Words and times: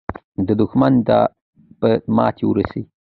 دښمن 0.59 0.93
ته 1.07 1.17
به 1.79 1.89
ماته 2.15 2.43
ورسي. 2.47 2.81